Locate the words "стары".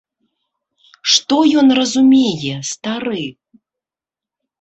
2.71-3.21